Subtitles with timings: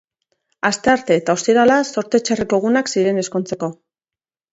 [0.69, 3.71] Asteartea eta ostirala zorte txarreko egunak ziren ezkontzeko.